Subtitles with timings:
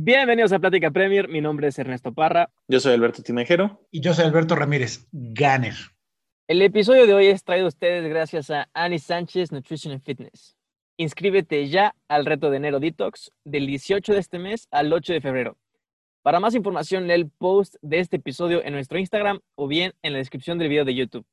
[0.00, 2.52] Bienvenidos a Plática Premier, mi nombre es Ernesto Parra.
[2.68, 3.80] Yo soy Alberto Tinajero.
[3.90, 5.74] Y yo soy Alberto Ramírez, Ganner.
[6.46, 10.56] El episodio de hoy es traído a ustedes gracias a Annie Sánchez Nutrition and Fitness.
[10.98, 15.20] Inscríbete ya al reto de enero Detox del 18 de este mes al 8 de
[15.20, 15.58] febrero.
[16.22, 20.12] Para más información, lee el post de este episodio en nuestro Instagram o bien en
[20.12, 21.26] la descripción del video de YouTube.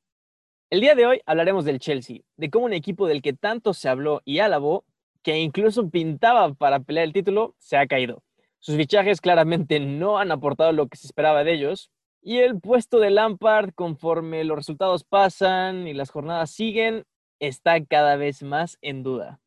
[0.70, 3.88] El día de hoy hablaremos del Chelsea, de cómo un equipo del que tanto se
[3.88, 4.84] habló y alabó,
[5.22, 8.24] que incluso pintaba para pelear el título, se ha caído.
[8.66, 12.98] Sus fichajes claramente no han aportado lo que se esperaba de ellos, y el puesto
[12.98, 17.04] de Lampard, conforme los resultados pasan y las jornadas siguen,
[17.38, 19.38] está cada vez más en duda.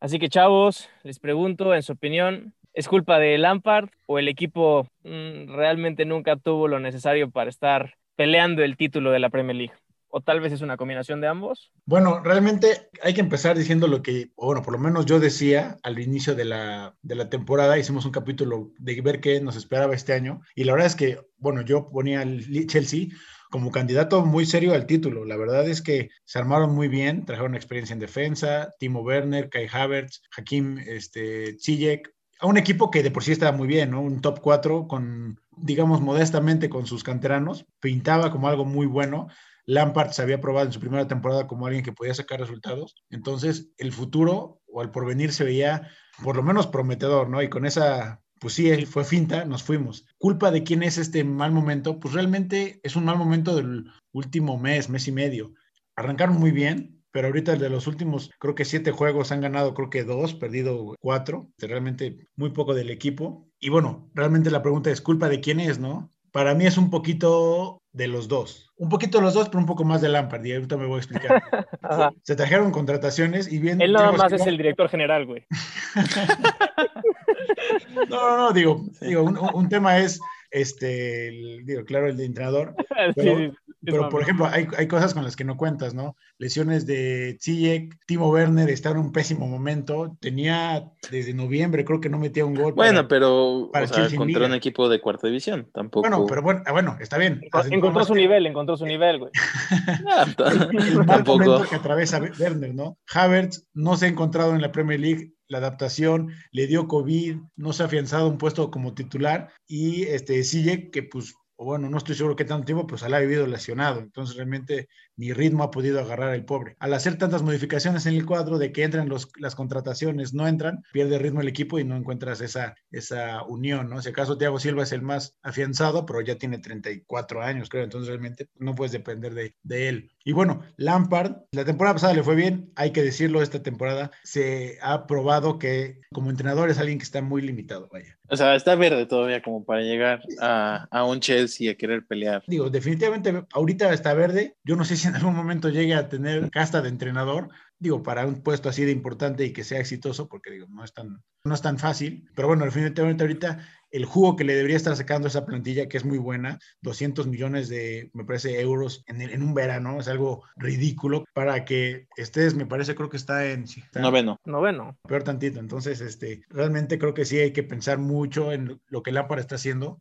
[0.00, 4.88] Así que chavos, les pregunto, en su opinión, ¿es culpa de Lampard o el equipo
[5.04, 9.74] mm, realmente nunca tuvo lo necesario para estar peleando el título de la Premier League?
[10.16, 11.70] O tal vez es una combinación de ambos?
[11.84, 15.98] Bueno, realmente hay que empezar diciendo lo que, bueno, por lo menos yo decía al
[15.98, 20.14] inicio de la, de la temporada, hicimos un capítulo de ver qué nos esperaba este
[20.14, 23.08] año, y la verdad es que, bueno, yo ponía al Chelsea
[23.50, 25.26] como candidato muy serio al título.
[25.26, 29.68] La verdad es que se armaron muy bien, trajeron experiencia en defensa, Timo Werner, Kai
[29.70, 32.10] Havertz, Hakim este, Ziyech,
[32.40, 34.00] a un equipo que de por sí estaba muy bien, ¿no?
[34.00, 39.28] Un top 4 con, digamos, modestamente con sus canteranos, pintaba como algo muy bueno.
[39.66, 42.94] Lampard se había probado en su primera temporada como alguien que podía sacar resultados.
[43.10, 45.90] Entonces, el futuro o el porvenir se veía
[46.22, 47.42] por lo menos prometedor, ¿no?
[47.42, 50.06] Y con esa, pues sí, fue finta, nos fuimos.
[50.18, 51.98] ¿Culpa de quién es este mal momento?
[51.98, 55.52] Pues realmente es un mal momento del último mes, mes y medio.
[55.96, 59.90] Arrancaron muy bien, pero ahorita de los últimos, creo que siete juegos han ganado, creo
[59.90, 63.48] que dos, perdido cuatro, realmente muy poco del equipo.
[63.58, 66.12] Y bueno, realmente la pregunta es, ¿culpa de quién es, no?
[66.36, 68.70] Para mí es un poquito de los dos.
[68.76, 70.96] Un poquito de los dos, pero un poco más de Lampard, y ahorita me voy
[70.96, 71.42] a explicar.
[72.24, 73.80] Se trajeron contrataciones y bien...
[73.80, 75.46] Él nada más es el director general, güey.
[78.10, 80.20] no, no, no, digo, digo un, tema es,
[80.50, 81.30] este,
[81.64, 82.74] digo, claro, el de entrenador,
[83.16, 83.54] pero,
[83.86, 86.16] pero por ejemplo, hay, hay, cosas con las que no cuentas, ¿no?
[86.38, 92.10] Lesiones de Ziyech, Timo Werner está en un pésimo momento, tenía desde noviembre, creo que
[92.10, 92.72] no metía un gol.
[92.74, 93.86] Bueno, pero para
[94.16, 96.08] contra un equipo de cuarta división, tampoco.
[96.08, 97.40] Bueno, pero bueno, ah, bueno está bien.
[97.70, 99.32] Encontró su nivel, encontró su nivel, güey.
[100.88, 102.98] el, mal momento que atraviesa Werner, ¿no?
[103.12, 107.72] Havertz no se ha encontrado en la Premier League la adaptación, le dio COVID, no
[107.72, 111.98] se ha afianzado un puesto como titular y este sigue que pues o bueno, no
[111.98, 114.00] estoy seguro qué tanto tiempo, pues se ha vivido lesionado.
[114.00, 116.76] Entonces realmente ni ritmo ha podido agarrar el pobre.
[116.78, 120.82] Al hacer tantas modificaciones en el cuadro de que entran los, las contrataciones, no entran,
[120.92, 124.02] pierde ritmo el equipo y no encuentras esa, esa unión, ¿no?
[124.02, 127.84] Si acaso Thiago Silva es el más afianzado, pero ya tiene 34 años, creo.
[127.84, 130.10] Entonces realmente no puedes depender de, de él.
[130.24, 134.78] Y bueno, Lampard, la temporada pasada le fue bien, hay que decirlo, esta temporada se
[134.82, 138.18] ha probado que como entrenador es alguien que está muy limitado, vaya.
[138.28, 142.42] O sea, está verde todavía como para llegar a, a un Chelsea a querer pelear.
[142.46, 144.56] Digo, definitivamente ahorita está verde.
[144.64, 147.48] Yo no sé si en algún momento llegue a tener casta de entrenador,
[147.78, 150.92] digo, para un puesto así de importante y que sea exitoso, porque digo, no es
[150.92, 152.28] tan, no es tan fácil.
[152.34, 156.04] Pero bueno, definitivamente ahorita el jugo que le debería estar sacando esa plantilla, que es
[156.04, 161.24] muy buena, 200 millones de, me parece, euros en, en un verano, es algo ridículo
[161.32, 163.64] para que estés, me parece, creo que está en...
[163.94, 164.38] Noveno.
[164.44, 164.98] Noveno.
[165.06, 165.60] Peor tantito.
[165.60, 169.54] Entonces, este, realmente creo que sí hay que pensar mucho en lo que Lampard está
[169.54, 170.00] haciendo.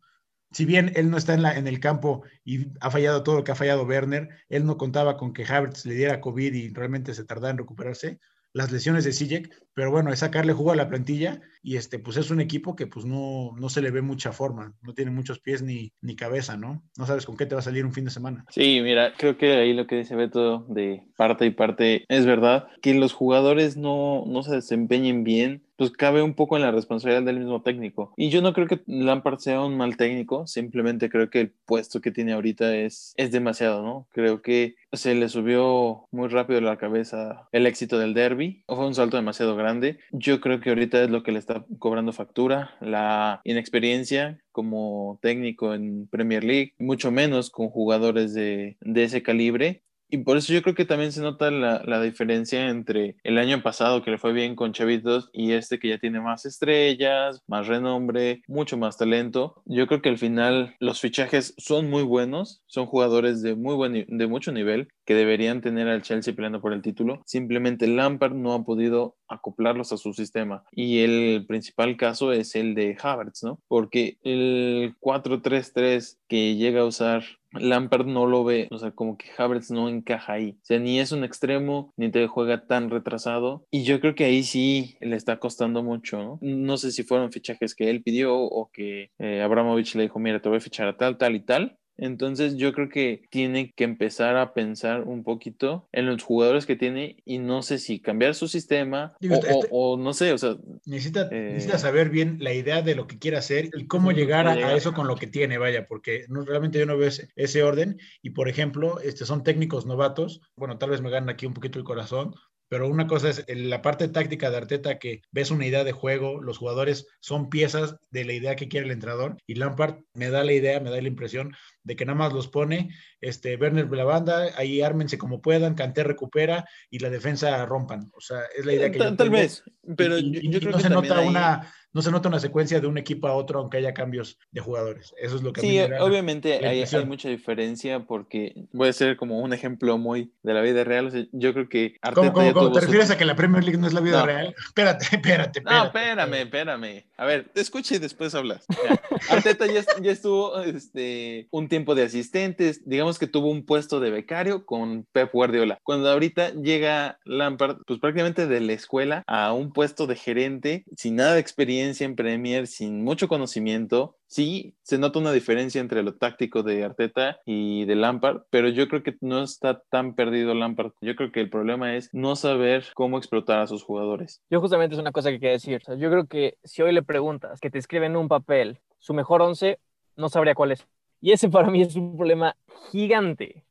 [0.51, 3.55] Si bien él no está en, el campo y ha fallado todo lo que ha
[3.55, 7.51] fallado Werner, él no contaba con que Havertz le diera COVID y realmente se tardara
[7.51, 8.19] en recuperarse
[8.55, 12.15] las lesiones de Sijek, pero bueno, es sacarle jugo a la plantilla y este, pues
[12.15, 15.41] es un equipo que pues no, no se le ve mucha forma, no tiene muchos
[15.41, 16.81] pies ni, ni cabeza, ¿no?
[16.97, 18.45] No sabes con qué te va a salir un fin de semana.
[18.49, 22.69] Sí, mira, creo que ahí lo que dice Beto de parte y parte es verdad,
[22.81, 27.23] que los jugadores no, no se desempeñen bien pues cabe un poco en la responsabilidad
[27.23, 28.13] del mismo técnico.
[28.17, 32.01] Y yo no creo que Lampard sea un mal técnico, simplemente creo que el puesto
[32.01, 34.07] que tiene ahorita es, es demasiado, ¿no?
[34.11, 38.95] Creo que se le subió muy rápido la cabeza el éxito del derby, fue un
[38.95, 39.99] salto demasiado grande.
[40.11, 45.73] Yo creo que ahorita es lo que le está cobrando factura, la inexperiencia como técnico
[45.73, 49.83] en Premier League, mucho menos con jugadores de, de ese calibre
[50.15, 53.61] y por eso yo creo que también se nota la, la, diferencia entre el año
[53.61, 57.67] pasado que le fue bien con Chavitos y este que ya tiene más estrellas, más
[57.67, 59.61] renombre, mucho más talento.
[59.65, 64.05] Yo creo que al final los fichajes son muy buenos, son jugadores de, muy buen,
[64.07, 67.21] de mucho nivel que deberían tener al Chelsea peleando por el título.
[67.25, 70.63] Simplemente Lampard no ha podido acoplarlos a su sistema.
[70.71, 73.59] Y el principal caso es el de Havertz, ¿no?
[73.67, 77.23] Porque el 4-3-3 que llega a usar
[77.59, 80.57] Lampard no lo ve, o sea, como que Havertz no encaja ahí.
[80.61, 83.65] O sea, ni es un extremo, ni te juega tan retrasado.
[83.71, 86.39] Y yo creo que ahí sí le está costando mucho, ¿no?
[86.41, 90.41] No sé si fueron fichajes que él pidió o que eh, Abramovich le dijo, mira,
[90.41, 91.77] te voy a fichar a tal, tal y tal.
[91.97, 96.75] Entonces yo creo que tiene que empezar a pensar un poquito en los jugadores que
[96.75, 100.37] tiene y no sé si cambiar su sistema Digo, o, este- o- no sé, o
[100.37, 100.55] sea,
[100.85, 104.47] Necesita, Eh, necesita saber bien la idea de lo que quiere hacer y cómo llegar
[104.47, 107.63] a, eso con lo que tiene, vaya, porque no, realmente yo no veo ese, ese
[107.63, 107.97] orden.
[108.21, 110.41] Y por ejemplo, este, son técnicos novatos.
[110.55, 112.33] Bueno, tal vez me ganan aquí un poquito el corazón,
[112.67, 116.41] pero una cosa es la parte táctica de Arteta, que ves una idea de juego,
[116.41, 119.37] los jugadores son piezas de la idea que quiere el entrenador.
[119.45, 121.53] Y Lampard me da la idea, me da la impresión
[121.83, 122.89] de que nada más los pone,
[123.21, 128.09] este, Werner la banda, ahí ármense como puedan, Canté recupera y la defensa rompan.
[128.15, 129.37] O sea, es la idea que yo tal, tal tengo.
[129.39, 129.63] vez,
[129.95, 132.29] pero Y- yo, y- yo y creo no que se nota una no se nota
[132.29, 135.51] una secuencia de un equipo a otro aunque haya cambios de jugadores eso es lo
[135.53, 139.17] que a mí Sí, me da obviamente la hay, mucha diferencia porque voy a ser
[139.17, 141.07] como un ejemplo muy de la vida real.
[141.07, 142.65] o sea, yo creo que Arteta ¿Cómo, cómo, ya cómo?
[142.67, 144.25] tuvo ¿Te su- refieres a que la Premier League no es la vida No.
[144.25, 144.55] real?
[144.67, 145.61] Espérate, espérate, espérate.
[145.63, 147.05] No, espérame, espérame.
[147.17, 148.65] A ver, te escucha y después hablas.
[148.69, 148.99] Ya.
[149.29, 154.11] Arteta ya, ya estuvo este, un tiempo de asistentes, digamos que tuvo un puesto de
[154.11, 155.79] becario con Pep Guardiola.
[155.83, 161.15] Cuando ahorita llega Lampard, pues prácticamente de la escuela a un puesto de gerente, sin
[161.15, 164.17] nada de experiencia en Premier, sin mucho conocimiento.
[164.27, 168.87] Sí, se nota una diferencia entre lo táctico de Arteta y de Lampard, pero yo
[168.87, 170.91] creo que no está tan perdido Lampard.
[171.01, 174.41] Yo creo que el problema es no saber cómo explotar a sus jugadores.
[174.49, 175.81] Yo justamente es una cosa que quería decir.
[175.97, 179.41] Yo creo que si hoy le preguntas que te escriben en un papel su mejor
[179.41, 179.79] once,
[180.15, 180.87] no sabría cuál es.
[181.21, 182.55] Y ese para mí es un problema
[182.91, 183.63] gigante.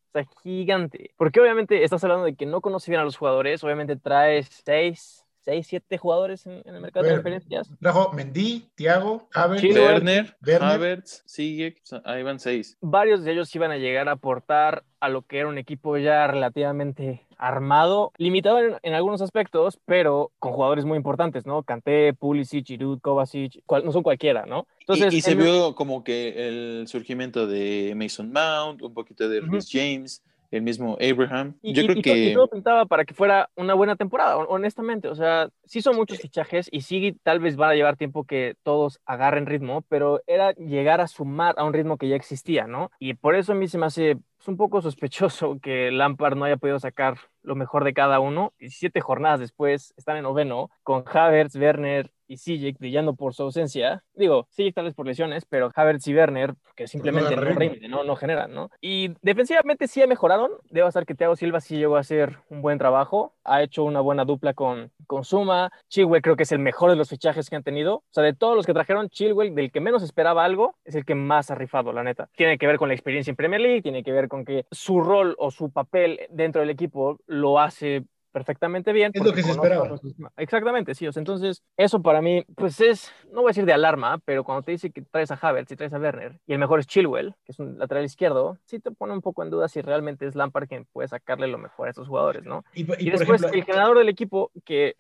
[0.45, 1.11] Gigante.
[1.17, 3.65] Porque obviamente estás hablando de que no conoce bien a los jugadores.
[3.65, 7.23] Obviamente traes seis, seis, siete jugadores en, en el mercado de Bueno.
[7.23, 7.71] transferencias.
[7.81, 10.37] Trajo Mendy, Thiago, Havertz, Werner.
[10.61, 12.77] Havertz, Sigue, ahí van seis.
[12.81, 16.27] varios de ellos iban a llegar a aportar a lo que era un equipo ya
[16.27, 21.63] relativamente armado, limitado en, en algunos aspectos, pero con jugadores muy importantes, ¿no?
[21.63, 24.67] Kanté, Pulisic, Giroud, Kovacic, cual- no son cualquiera, ¿no?
[24.89, 29.41] y, y se vio como que el surgimiento de Mason Mount, un poquito de.
[29.41, 31.57] Rhys James, el mismo Abraham.
[31.63, 33.97] Y, Yo y- creo y to- y que todo pintaba para que fuera una buena
[33.97, 35.09] temporada, hon- honestamente.
[35.09, 38.57] O sea, sí son muchos fichajes y sí tal vez van a llevar tiempo que
[38.63, 42.91] todos agarren ritmo, pero era llegar a sumar a un ritmo que ya existía, ¿no?
[42.99, 46.45] Y por eso a mí se me hace pues, un poco sospechoso que Lampard no
[46.45, 48.53] haya podido sacar lo mejor de cada uno.
[48.59, 54.03] 17 jornadas después están en noveno, con Havertz, Werner y Sijic brillando por su ausencia.
[54.15, 58.05] Digo, Sijic tal vez por lesiones, pero Havertz y Werner que simplemente no, rinden, no,
[58.05, 58.71] no generan, ¿no?
[58.81, 60.51] Y defensivamente sí mejoraron.
[60.71, 63.35] Debo estar que Thiago Silva sí llegó a hacer un buen trabajo.
[63.45, 65.71] Ha hecho una buena dupla con, con Suma.
[65.89, 67.97] Chilwell creo que es el mejor de los fichajes que han tenido.
[67.97, 71.05] O sea, de todos los que trajeron, Chilwell, del que menos esperaba algo, es el
[71.05, 72.29] que más ha rifado, la neta.
[72.37, 75.01] Tiene que ver con la experiencia en Premier League, tiene que ver con que su
[75.01, 78.05] rol o su papel dentro del equipo lo hace
[78.35, 79.13] perfectamente bien.
[79.15, 79.89] Es lo que se esperaba.
[80.37, 81.07] Exactamente, sí.
[81.07, 84.43] O sea, entonces, eso para mí, pues es, no voy a decir de alarma, pero
[84.43, 86.89] cuando te dice que traes a Havertz y traes a Werner, y el mejor es
[86.89, 90.27] Chilwell, que es un lateral izquierdo, sí te pone un poco en duda si realmente
[90.27, 92.65] es Lampard quien puede sacarle lo mejor a estos jugadores, ¿no?
[92.75, 94.97] Y, y Y, después ejemplo, el generador del equipo, que,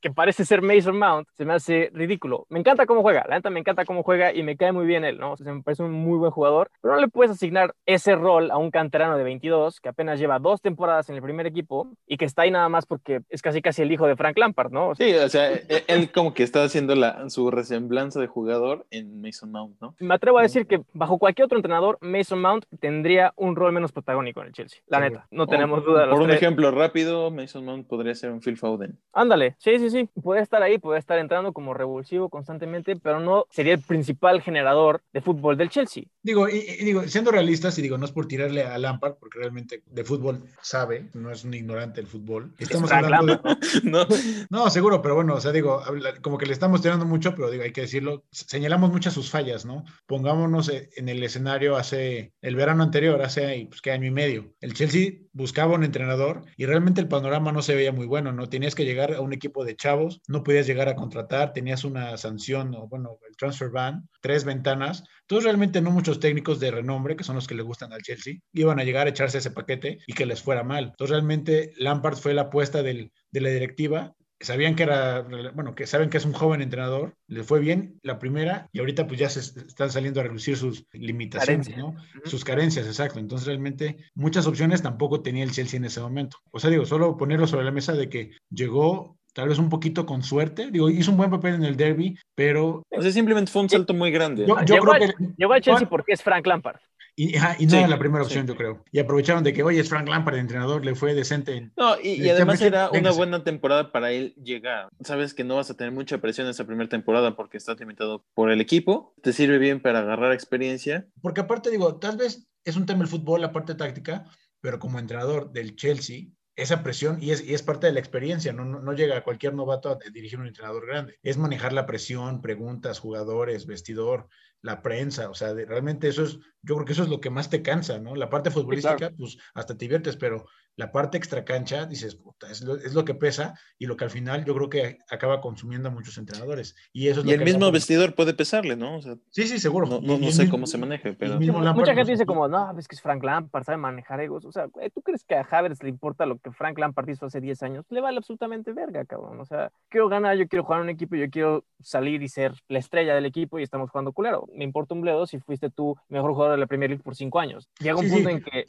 [0.00, 2.46] que parece ser Mason Mount, se me hace ridículo.
[2.48, 5.04] Me encanta cómo juega, la neta me encanta cómo juega y me cae muy bien
[5.04, 5.32] él, ¿no?
[5.32, 8.50] O sea, me parece un muy buen jugador, pero no le puedes asignar ese rol
[8.50, 12.16] a un canterano de 22 que apenas lleva dos temporadas en el primer equipo y
[12.16, 14.88] que está ahí nada más porque es casi casi el hijo de Frank Lampard, ¿no?
[14.90, 18.26] O sea, Sí, o sea, e- él como que está haciendo la, su resemblanza de
[18.26, 19.94] jugador en Mason Mount, ¿no?
[20.00, 23.92] me atrevo a decir que bajo cualquier otro entrenador, Mason Mount tendría un rol menos
[23.92, 25.26] protagónico en el Chelsea, la neta.
[25.30, 26.06] No tenemos duda.
[26.06, 26.40] los Por un tres.
[26.42, 28.98] ejemplo rápido, Mason Mount podría ser un Phil Foden.
[29.12, 30.08] Ándale, sí, sí, sí.
[30.22, 35.02] Puede estar ahí, puede estar entrando como revulsivo constantemente, pero no sería el principal generador
[35.12, 36.04] de fútbol del Chelsea.
[36.22, 39.38] Digo, y, y digo, siendo realistas, y digo, no es por tirarle a Lampard, porque
[39.38, 42.52] realmente de fútbol sabe, no es un ignorante del fútbol.
[42.68, 43.40] Estamos hablando
[43.84, 44.06] ¿No?
[44.50, 45.82] No, seguro, pero bueno, o sea, digo,
[46.22, 49.64] como que le estamos tirando mucho, pero digo, hay que decirlo, señalamos muchas sus fallas,
[49.64, 49.84] ¿no?
[50.06, 54.54] Pongámonos eh, en el escenario hace el verano anterior, hace pues, ¿qué año y medio.
[54.60, 58.48] El Chelsea buscaba un entrenador y realmente el panorama no se veía muy bueno, ¿no?
[58.48, 62.16] Tenías que llegar a un equipo de chavos, no podías llegar a contratar, tenías una
[62.16, 65.04] sanción, o bueno, el transfer ban, tres ventanas.
[65.20, 68.40] Entonces, realmente no muchos técnicos de renombre, que son los que le gustan al Chelsea,
[68.52, 70.86] iban a llegar a echarse ese paquete y que les fuera mal.
[70.86, 75.22] Entonces, realmente Lampard fue la apuesta del, de la directiva sabían que era,
[75.54, 79.06] bueno, que saben que es un joven entrenador, le fue bien la primera y ahorita
[79.06, 81.76] pues ya se están saliendo a reducir sus limitaciones.
[81.76, 81.96] ¿no?
[82.24, 83.18] Sus carencias, exacto.
[83.18, 86.38] Entonces realmente muchas opciones tampoco tenía el Chelsea en ese momento.
[86.50, 90.04] O sea, digo, solo ponerlo sobre la mesa de que llegó tal vez un poquito
[90.06, 93.62] con suerte, digo, hizo un buen papel en el derby, pero O sea, simplemente fue
[93.62, 94.44] un salto muy grande.
[94.46, 95.24] yo, Llegó creo al- que...
[95.36, 96.78] Llegó al Chelsea porque es Frank Lampard.
[97.20, 98.28] Y, ajá, y no Sí, era la primera sí.
[98.28, 98.84] opción, yo creo.
[98.92, 101.56] Y aprovecharon de que, oye, es Frank Lampard, el entrenador, le fue decente.
[101.56, 104.88] en- No, y, y además era una buena temporada para él llegar.
[105.02, 108.52] Sabes que no vas a tener mucha presión esa primera temporada porque estás limitado por
[108.52, 109.14] el equipo.
[109.20, 111.08] Te sirve bien para agarrar experiencia.
[111.20, 114.24] Porque aparte, digo, tal vez es un tema el fútbol, la parte táctica,
[114.60, 118.52] pero como entrenador del Chelsea, esa presión, y es, y es parte de la experiencia,
[118.52, 121.16] no, no, no llega a cualquier novato a dirigir un entrenador grande.
[121.22, 124.28] Es manejar la presión, preguntas, jugadores, vestidor,
[124.62, 127.30] la prensa, o sea, de- realmente eso es, yo creo que eso es lo que
[127.30, 128.16] más te cansa, ¿no?
[128.16, 132.76] La parte futbolística, pues hasta te diviertes, pero la parte extracancha, dices, puta, es lo,
[132.76, 135.92] es lo que pesa y lo que al final yo creo que acaba consumiendo a
[135.92, 136.76] muchos entrenadores.
[136.92, 138.96] Y eso es Y lo el que mismo vestidor puede pesarle, ¿no?
[138.98, 139.86] O sea, Sí, sí, seguro.
[139.86, 141.38] no, Y- no, y no sé mismo- cómo se maneje, el pero...
[141.40, 144.44] Lampard Mucha gente dice como, no, es que es Frank Lampard, sabe manejar egos.
[144.44, 147.40] O sea, ¿tú crees que a Havertz le importa lo que Frank Lampard hizo hace
[147.40, 147.84] 10 años?
[147.90, 149.40] Le vale absolutamente verga, cabrón.
[149.40, 152.52] O sea, quiero ganar, yo quiero jugar en un equipo, yo quiero salir y ser
[152.68, 154.47] la estrella del equipo y estamos jugando culero.
[154.54, 157.38] Me importa un bledo si fuiste tú mejor jugador de la Premier League por 5
[157.40, 157.68] años.
[157.80, 158.34] Llega un Sí, punto sí.
[158.34, 158.64] en que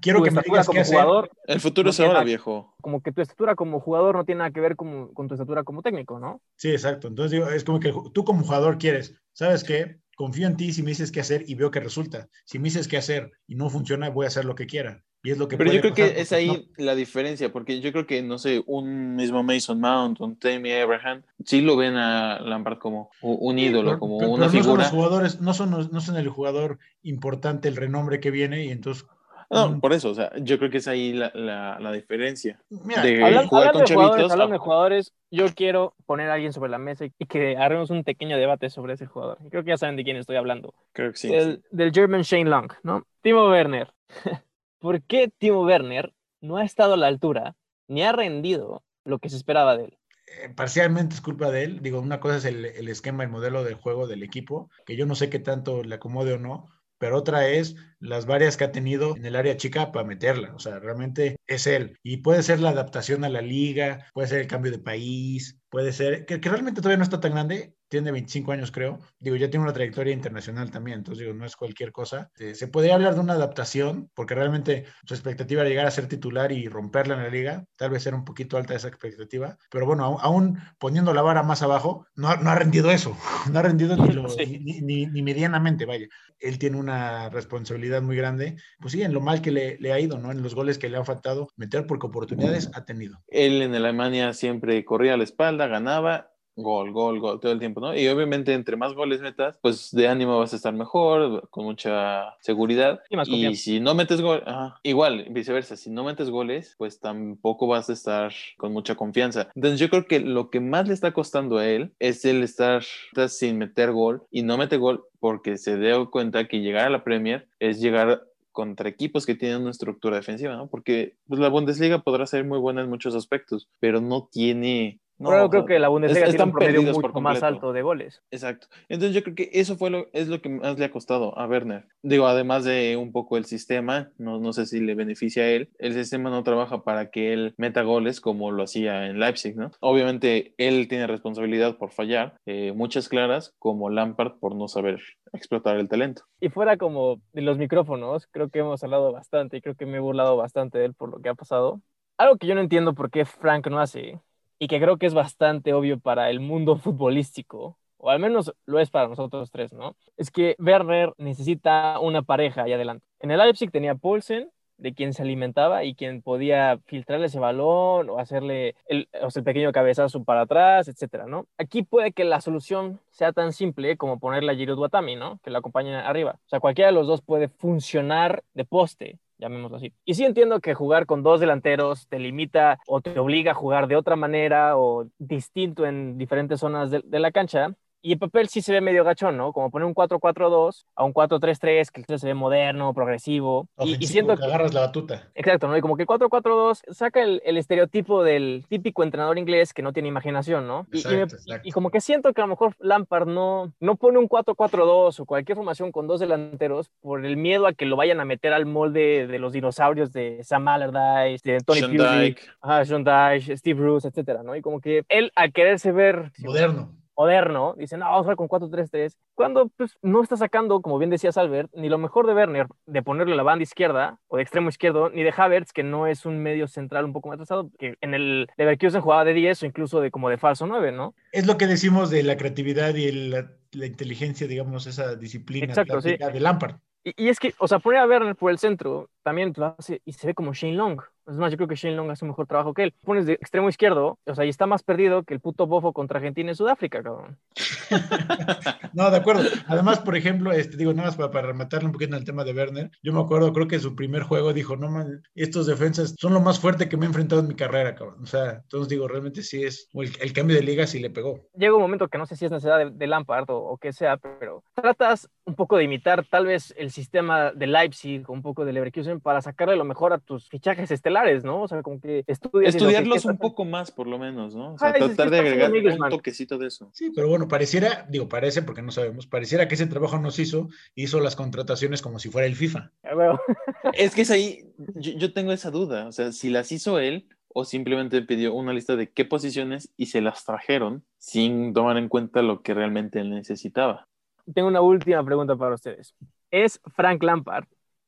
[0.00, 2.74] Quiero tu que me digas qué como jugador, El futuro no es ahora, viejo.
[2.80, 5.62] como que tu estatura como jugador no tiene nada que ver con, con tu estatura
[5.64, 6.40] como técnico, ¿no?
[6.56, 7.08] Sí, exacto.
[7.08, 9.98] Entonces digo, es como que tú como jugador quieres, ¿sabes qué?
[10.16, 12.28] Confío en ti si me dices qué hacer y veo que resulta.
[12.44, 15.02] Si me dices qué hacer y no funciona, voy a hacer lo que quiera.
[15.22, 17.92] Y es lo que Pero yo creo pasar, que es ahí la diferencia, porque yo
[17.92, 22.38] creo que, no sé, un mismo Mason Mount, un Tammy Abraham, sí lo ven a
[22.40, 23.60] Lampard como un no.
[23.60, 24.82] ídolo, Pero- como pero- una pero no son figura.
[24.84, 28.70] los jugadores, no son, los- no son el jugador importante, el renombre que viene y
[28.70, 29.04] entonces,
[29.52, 32.62] No, por eso, o sea, yo creo que es ahí la, la, la diferencia.
[32.70, 34.58] mira, De- Hablan- jugar hablando, con de jugadores, hablando ah.
[34.58, 38.38] de jugadores, yo quiero poner a alguien sobre la mesa y, que hagamos un pequeño
[38.38, 39.38] debate sobre ese jugador.
[39.50, 40.72] Creo que ya saben de quién estoy hablando.
[40.92, 41.28] Creo que sí.
[41.28, 43.04] del, del German Shane Long, ¿no?
[43.22, 43.92] Timo Werner.
[44.80, 47.56] ¿Por qué Timo Werner no ha estado a la altura
[47.88, 49.98] ni ha rendido lo que se esperaba de él?
[50.26, 51.80] eh, parcialmente es culpa de él.
[51.82, 55.06] Digo, una cosa es el, el esquema, el modelo de juego del equipo, que yo
[55.06, 56.68] no sé qué tanto le acomode o no,
[56.98, 60.54] pero otra es las varias que ha tenido en el área chica para meterla.
[60.54, 61.98] O sea, realmente es él.
[62.02, 65.92] Y puede ser la adaptación a la liga, puede ser el cambio de país, puede
[65.92, 67.74] ser que, que realmente todavía no está tan grande.
[67.90, 69.00] Tiene 25 años, creo.
[69.18, 70.98] Digo, ya tiene una trayectoria internacional también.
[70.98, 72.30] Entonces, digo, no es cualquier cosa.
[72.38, 76.06] Eh, se podría hablar de una adaptación, porque realmente su expectativa era llegar a ser
[76.06, 77.64] titular y romperla en la liga.
[77.76, 79.58] Tal vez era un poquito alta esa expectativa.
[79.72, 83.16] Pero bueno, aún, aún poniendo la vara más abajo, no, ha- no ha rendido eso.
[83.52, 84.58] No ha rendido ni, lo- Sí.
[84.62, 86.06] ni, ni- ni medianamente, vaya
[86.38, 90.00] él tiene una responsabilidad muy grande, pues sí, en lo mal que le, le, ha
[90.00, 90.30] ido, ¿no?
[90.32, 93.18] En los goles que le han faltado meter, porque oportunidades ha tenido.
[93.28, 97.80] Él en Alemania siempre corría a la espalda, ganaba, gol, gol, gol, todo el tiempo,
[97.80, 97.96] ¿no?
[97.96, 102.36] Y obviamente entre más goles metas, pues de ánimo vas a estar mejor, con mucha
[102.40, 103.00] seguridad.
[103.08, 107.00] Y más y si no metes gol, ajá, igual, viceversa, si no metes goles, pues
[107.00, 109.48] tampoco vas a estar con mucha confianza.
[109.54, 112.82] Entonces yo creo que lo que más le está costando a él es el estar
[113.28, 117.04] sin meter gol y no mete gol porque se dio cuenta que llegar a la
[117.04, 120.68] Premier es llegar contra equipos que tienen una estructura defensiva, ¿no?
[120.68, 125.00] Porque pues, la Bundesliga podrá ser muy buena en muchos aspectos, pero no tiene...
[125.20, 127.82] No, Pero creo que la Bundesliga es- tiene un promedio mucho por más alto de
[127.82, 128.22] goles.
[128.30, 128.68] Exacto.
[128.88, 131.46] Entonces yo creo que eso fue lo, es lo que más le ha costado a
[131.46, 131.86] Werner.
[132.02, 135.70] Digo, además de un poco el sistema, no, no sé si le beneficia a él,
[135.78, 139.70] el sistema no trabaja para que él meta goles como lo hacía en Leipzig, ¿no?
[139.80, 145.00] Obviamente él tiene responsabilidad por fallar, eh, muchas claras, como Lampard por no saber
[145.32, 146.22] explotar el talento.
[146.40, 149.98] Y fuera como de los micrófonos, creo que hemos hablado bastante y creo que me
[149.98, 151.80] he burlado bastante de él por lo que ha pasado.
[152.16, 154.20] Algo que yo no entiendo por qué Frank no hace
[154.60, 158.78] y que creo que es bastante obvio para el mundo futbolístico, o al menos lo
[158.78, 159.96] es para nosotros tres, ¿no?
[160.16, 163.04] Es que Werner necesita una pareja ahí adelante.
[163.18, 164.50] En el Leipzig tenía Poulsen,
[164.80, 169.40] de quien se alimentaba y quien podía filtrarle ese balón o hacerle el, o sea,
[169.40, 171.46] el pequeño cabezazo para atrás, etcétera, ¿no?
[171.58, 175.38] Aquí puede que la solución sea tan simple como ponerle a Giroud Watami, ¿no?
[175.42, 176.38] Que la acompañe arriba.
[176.46, 179.92] O sea, cualquiera de los dos puede funcionar de poste, llamémoslo así.
[180.04, 183.88] Y sí entiendo que jugar con dos delanteros te limita o te obliga a jugar
[183.88, 187.74] de otra manera o distinto en diferentes zonas de, de la cancha.
[188.02, 189.52] Y el papel sí se ve medio gachón, ¿no?
[189.52, 193.68] Como poner un 4-4-2 a un 4-3-3, que se ve moderno, progresivo.
[193.78, 195.28] Y, y, siento que agarras la batuta.
[195.34, 195.76] Exacto, ¿no?
[195.76, 200.08] Y como que 4-4-2 saca el, el, estereotipo del típico entrenador inglés que no tiene
[200.08, 200.86] imaginación, ¿no?
[200.92, 201.68] Y, Exacto, y, me, exacto.
[201.68, 205.24] y, como que siento que a lo mejor Lampard no, no pone un 4-4-2 o
[205.26, 208.66] cualquier formación con dos delanteros por el miedo a que lo vayan a meter al
[208.66, 212.42] molde de los dinosaurios de Sam Allardyce, de Tony Sean Dyche.
[212.60, 214.56] ajá, Sean Dyche, Steve Bruce, etcétera, ¿no?
[214.56, 216.99] Y como que él, al quererse ver Moderno.
[217.20, 221.10] Moderno, dice, no, vamos a jugar con 4-3-3, cuando pues no está sacando, como bien
[221.10, 224.70] decías Albert, ni lo mejor de Werner, de ponerle la banda izquierda o de extremo
[224.70, 227.96] izquierdo, ni de Havertz, que no es un medio central un poco más atrasado, que
[228.00, 231.14] en el Leverkusen jugaba de 10 o incluso de como de falso 9, ¿no?
[231.30, 236.00] Es lo que decimos de la creatividad y la, la inteligencia, digamos, esa disciplina Exacto,
[236.00, 236.16] sí.
[236.16, 236.76] de Lampard.
[237.04, 240.00] Y, y es que, o sea, poner a Werner por el centro también lo hace
[240.06, 241.02] y se ve como Shane Long.
[241.30, 242.94] Es más, yo creo que Shane Long hace un mejor trabajo que él.
[243.04, 246.18] Pones de extremo izquierdo, o sea, y está más perdido que el puto bofo contra
[246.18, 247.38] Argentina y Sudáfrica, cabrón.
[248.94, 249.42] no, de acuerdo.
[249.68, 252.42] Además, por ejemplo, este, digo, nada más para, para rematarle un poquito en el tema
[252.42, 255.66] de Werner, yo me acuerdo, creo que en su primer juego dijo, no man, estos
[255.66, 258.22] defensas son lo más fuerte que me he enfrentado en mi carrera, cabrón.
[258.22, 261.48] O sea, entonces digo, realmente sí es, el, el cambio de liga sí le pegó.
[261.54, 263.92] Llega un momento que no sé si es necesidad de, de Lampard o, o que
[263.92, 268.42] sea, pero tratas un poco de imitar tal vez el sistema de Leipzig o un
[268.42, 271.62] poco de Leverkusen para sacarle lo mejor a tus fichajes estelares, ¿no?
[271.62, 274.74] O sea, como que estudias estudiarlos un poco más, por lo menos, ¿no?
[274.74, 276.90] O sea, Ay, sí, tratar de agregar un amigos, toquecito de eso.
[276.92, 280.68] Sí, pero bueno, pareciera, digo, parece porque no sabemos, pareciera que ese trabajo nos hizo,
[280.94, 282.92] hizo las contrataciones como si fuera el FIFA.
[283.02, 283.40] Ah, bueno,
[283.94, 287.28] Es que es ahí, yo, yo tengo esa duda, o sea, si las hizo él
[287.52, 292.08] o simplemente pidió una lista de qué posiciones y se las trajeron sin tomar en
[292.08, 294.08] cuenta lo que realmente él necesitaba.
[294.54, 296.14] Tengo una última pregunta para ustedes.
[296.50, 297.64] ¿Es Frank Lampard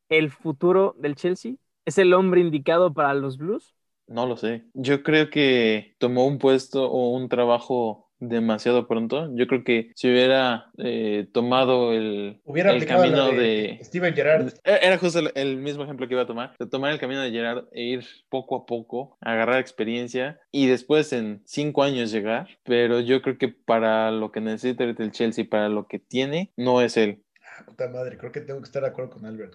[0.09, 1.55] el futuro del Chelsea?
[1.85, 3.75] ¿Es el hombre indicado para los Blues?
[4.07, 4.65] No lo sé.
[4.75, 9.29] Yo creo que tomó un puesto o un trabajo demasiado pronto.
[9.35, 13.79] Yo creo que si hubiera eh, tomado el, Hubiera el camino de, de...
[13.83, 14.53] Steven Gerrard.
[14.65, 17.33] Era justo el, el mismo ejemplo que iba a tomar, de tomar el camino de
[17.33, 23.01] Gerard e ir poco a poco, agarrar experiencia y después en cinco años llegar, pero
[23.01, 26.97] yo creo que para lo que necesita el Chelsea, para lo que tiene, no es
[26.97, 27.25] él.
[27.41, 29.55] Ah, Puta madre, creo que tengo que estar de acuerdo con Albert.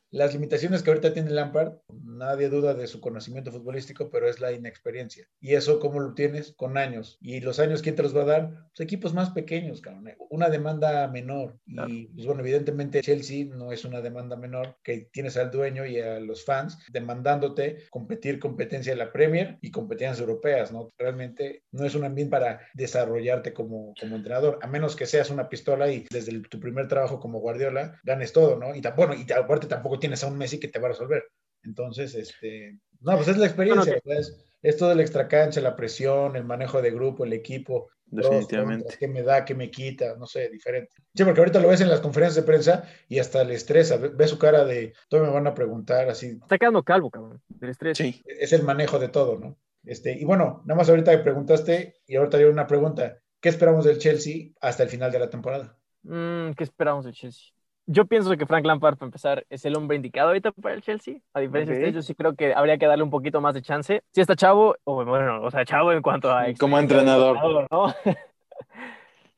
[0.11, 4.51] Las limitaciones que ahorita tiene Lampard, nadie duda de su conocimiento futbolístico, pero es la
[4.51, 5.25] inexperiencia.
[5.39, 6.53] ¿Y eso cómo lo tienes?
[6.57, 7.17] Con años.
[7.21, 8.49] ¿Y los años quién te los va a dar?
[8.75, 10.11] Pues equipos más pequeños, cabrón.
[10.29, 11.57] Una demanda menor.
[11.87, 15.99] Y pues bueno, evidentemente Chelsea no es una demanda menor, que tienes al dueño y
[15.99, 20.89] a los fans demandándote competir competencia en la Premier y competencias europeas, ¿no?
[20.97, 25.47] Realmente no es un ambiente para desarrollarte como, como entrenador, a menos que seas una
[25.49, 28.75] pistola y desde el- tu primer trabajo como Guardiola ganes todo, ¿no?
[28.75, 31.23] Y tampoco, y aparte tampoco tienes a un Messi que te va a resolver.
[31.63, 36.43] Entonces, este, no, pues es la experiencia, es, es todo el extracancha, la presión, el
[36.43, 38.97] manejo de grupo, el equipo, Definitivamente.
[38.99, 40.91] qué me da, qué me quita, no sé, diferente.
[41.15, 44.09] Sí, porque ahorita lo ves en las conferencias de prensa y hasta le estresa, ve,
[44.09, 47.69] ve su cara de, todo me van a preguntar, así, Está quedando calvo, cabrón, del
[47.69, 47.97] estrés.
[47.97, 48.21] Sí.
[48.25, 49.57] es el manejo de todo, ¿no?
[49.83, 53.85] Este, y bueno, nada más ahorita me preguntaste y ahorita yo una pregunta, ¿qué esperamos
[53.85, 55.77] del Chelsea hasta el final de la temporada?
[56.03, 57.53] Mm, ¿Qué esperamos del Chelsea?
[57.87, 61.15] Yo pienso que Frank Lampard, para empezar, es el hombre indicado ahorita para el Chelsea.
[61.33, 61.87] A diferencia de Ok.
[61.87, 64.03] ustedes, yo sí creo que habría que darle un poquito más de chance.
[64.11, 66.45] Si está chavo, o bueno, o sea, chavo en cuanto a...
[66.59, 67.37] Como entrenador.
[67.71, 67.93] ¿no?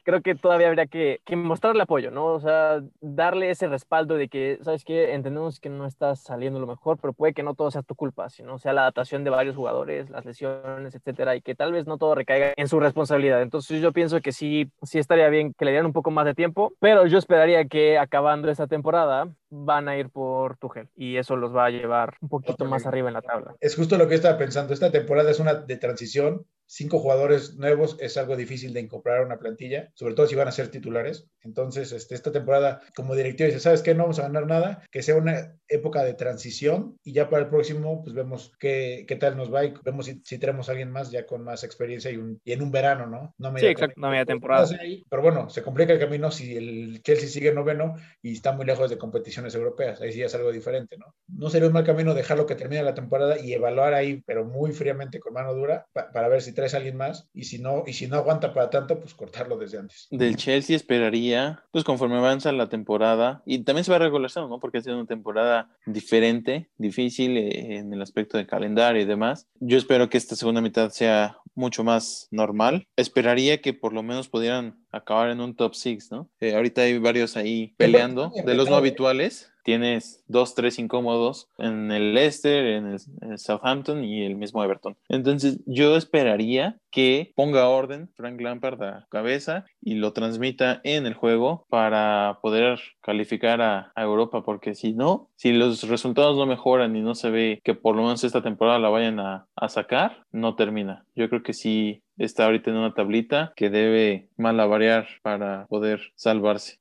[0.04, 2.28] creo que todavía habría que, mostrarle apoyo, ¿no?
[2.28, 5.14] O sea, darle ese respaldo de que, ¿sabes qué?
[5.14, 8.30] Entendemos que no estás saliendo lo mejor, pero puede que no todo sea tu culpa,
[8.30, 11.98] sino sea la adaptación de varios jugadores, las lesiones, etcétera, y que tal vez no
[11.98, 13.42] todo recaiga en su responsabilidad.
[13.42, 16.36] Entonces yo pienso que sí, sí estaría bien que le dieran un poco más de
[16.36, 21.36] tiempo, pero yo esperaría que acabando esta temporada van a ir por Tuchel y eso
[21.36, 23.56] los va a llevar un poquito más arriba en la tabla.
[23.60, 27.56] Es justo lo que yo estaba pensando, esta temporada es una de transición, cinco jugadores
[27.56, 30.70] nuevos es algo difícil de incorporar a una plantilla, sobre todo si van a ser
[30.70, 31.28] titulares.
[31.42, 33.94] Entonces, este, esta temporada, como directivo, dice, ¿sabes qué?
[33.94, 37.50] No vamos a ganar nada, que sea una época de transición y ya para el
[37.50, 40.92] próximo, pues vemos qué, qué tal nos va y vemos si, si tenemos a alguien
[40.92, 43.34] más ya con más experiencia y, un, y en un verano, ¿no?
[43.38, 44.68] no Sí, exacto, no media temporada.
[45.10, 48.90] Pero bueno, se complica el camino si el Chelsea sigue noveno y está muy lejos
[48.90, 48.98] de
[49.44, 50.02] competiciones europeas.
[50.02, 51.14] Ahí sí es algo diferente, ¿no?
[51.28, 54.72] No sería un mal camino dejarlo que termine la temporada y evaluar ahí, pero muy
[54.72, 57.84] fríamente con mano dura, pa- para ver si traes a alguien más y si no,
[57.86, 60.08] y si no aguanta para tanto, pues cortarlo desde antes.
[60.12, 64.60] Del Chelsea esperaría, pues conforme avanza la temporada, y también se va regularizando, ¿no?
[64.60, 69.48] Porque ha sido una temporada diferente, difícil eh, en el aspecto de calendario y demás.
[69.60, 72.88] Yo espero que esta segunda mitad sea mucho más normal.
[72.96, 76.30] Esperaría que por lo menos pudieran acabar en un top 6, ¿no?
[76.40, 79.50] Eh, ahorita hay varios ahí peleando, de los no habituales.
[79.64, 84.98] Tienes dos, tres incómodos en el Leicester, en el, el Southampton y el mismo Everton.
[85.08, 91.14] Entonces, yo esperaría que ponga orden Frank Lampard a cabeza y lo transmita en el
[91.14, 96.96] juego para poder calificar a, a Europa, porque si no, si los resultados no mejoran
[96.98, 100.26] y no se ve que por lo menos esta temporada la vayan a, a sacar,
[100.32, 101.06] no termina.
[101.16, 106.78] Yo creo que sí está ahorita en una tablita que debe malavariar para poder salvarse.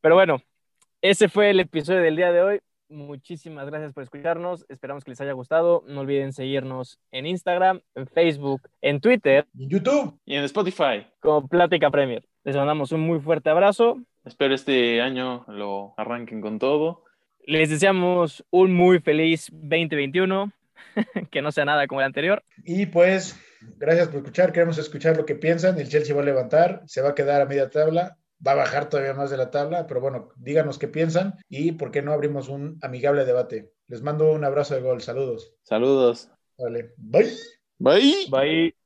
[0.00, 0.42] Pero bueno,
[1.00, 2.60] ese fue el episodio del día de hoy.
[2.88, 4.66] Muchísimas gracias por escucharnos.
[4.68, 5.82] Esperamos que les haya gustado.
[5.88, 11.48] No olviden seguirnos en Instagram, en Facebook, en Twitter en YouTube, Y en Spotify, como
[11.48, 12.24] Plática Premier.
[12.44, 13.98] Les mandamos un muy fuerte abrazo.
[14.24, 17.04] espero este año lo arranquen con todo.
[17.46, 20.52] Les deseamos un muy feliz 2021.
[21.30, 22.44] que no sea nada como el anterior.
[22.64, 23.40] y pues,
[23.76, 27.10] gracias por escuchar, queremos escuchar lo que piensan, el Chelsea va a levantar, se va
[27.10, 30.28] a quedar a media tabla, va a bajar todavía más de la tabla, pero bueno,
[30.36, 33.72] díganos qué piensan y por qué no abrimos un amigable debate.
[33.88, 35.54] Les mando un abrazo de gol, saludos.
[35.62, 36.30] Saludos.
[36.58, 37.30] Vale, bye.
[37.78, 38.26] Bye.
[38.30, 38.74] Bye.